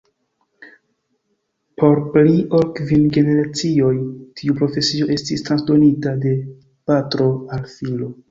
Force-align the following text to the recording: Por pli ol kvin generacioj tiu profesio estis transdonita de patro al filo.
Por 1.81 1.99
pli 2.13 2.31
ol 2.59 2.63
kvin 2.79 3.03
generacioj 3.19 3.93
tiu 4.41 4.57
profesio 4.61 5.09
estis 5.19 5.45
transdonita 5.49 6.15
de 6.27 6.35
patro 6.93 7.29
al 7.59 7.69
filo. 7.75 8.11